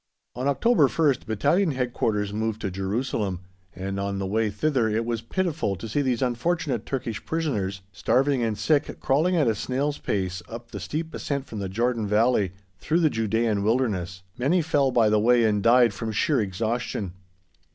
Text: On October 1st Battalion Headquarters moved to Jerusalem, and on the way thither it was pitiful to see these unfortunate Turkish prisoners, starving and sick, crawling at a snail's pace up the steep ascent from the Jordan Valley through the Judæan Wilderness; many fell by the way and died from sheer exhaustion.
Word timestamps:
On 0.35 0.47
October 0.47 0.87
1st 0.87 1.27
Battalion 1.27 1.73
Headquarters 1.73 2.33
moved 2.33 2.61
to 2.61 2.71
Jerusalem, 2.71 3.41
and 3.75 3.99
on 3.99 4.17
the 4.17 4.25
way 4.25 4.49
thither 4.49 4.89
it 4.89 5.05
was 5.05 5.21
pitiful 5.21 5.75
to 5.75 5.87
see 5.87 6.01
these 6.01 6.23
unfortunate 6.23 6.87
Turkish 6.87 7.23
prisoners, 7.23 7.81
starving 7.91 8.41
and 8.41 8.57
sick, 8.57 8.99
crawling 8.99 9.35
at 9.35 9.47
a 9.47 9.53
snail's 9.53 9.99
pace 9.99 10.41
up 10.49 10.71
the 10.71 10.79
steep 10.79 11.13
ascent 11.13 11.45
from 11.45 11.59
the 11.59 11.69
Jordan 11.69 12.07
Valley 12.07 12.51
through 12.79 13.01
the 13.01 13.11
Judæan 13.11 13.61
Wilderness; 13.61 14.23
many 14.39 14.63
fell 14.63 14.89
by 14.89 15.07
the 15.07 15.19
way 15.19 15.43
and 15.43 15.61
died 15.61 15.93
from 15.93 16.11
sheer 16.11 16.41
exhaustion. 16.41 17.13